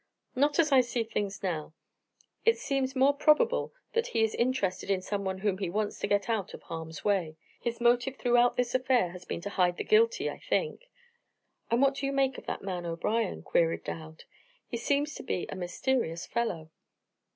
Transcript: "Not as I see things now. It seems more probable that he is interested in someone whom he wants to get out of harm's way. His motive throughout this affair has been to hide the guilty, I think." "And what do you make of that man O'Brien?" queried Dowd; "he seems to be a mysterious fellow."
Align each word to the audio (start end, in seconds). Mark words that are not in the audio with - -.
"Not 0.35 0.57
as 0.57 0.71
I 0.71 0.81
see 0.81 1.03
things 1.03 1.43
now. 1.43 1.75
It 2.43 2.57
seems 2.57 2.95
more 2.95 3.13
probable 3.13 3.71
that 3.93 4.07
he 4.07 4.23
is 4.23 4.33
interested 4.33 4.89
in 4.89 4.99
someone 5.03 5.37
whom 5.37 5.59
he 5.59 5.69
wants 5.69 5.99
to 5.99 6.07
get 6.07 6.27
out 6.27 6.55
of 6.55 6.63
harm's 6.63 7.05
way. 7.05 7.37
His 7.61 7.79
motive 7.79 8.15
throughout 8.17 8.55
this 8.57 8.73
affair 8.73 9.09
has 9.11 9.25
been 9.25 9.41
to 9.41 9.51
hide 9.51 9.77
the 9.77 9.83
guilty, 9.83 10.27
I 10.27 10.39
think." 10.39 10.89
"And 11.69 11.83
what 11.83 11.93
do 11.93 12.07
you 12.07 12.11
make 12.13 12.39
of 12.39 12.47
that 12.47 12.63
man 12.63 12.83
O'Brien?" 12.83 13.43
queried 13.43 13.83
Dowd; 13.83 14.23
"he 14.67 14.77
seems 14.77 15.13
to 15.13 15.21
be 15.21 15.45
a 15.49 15.55
mysterious 15.55 16.25
fellow." 16.25 16.71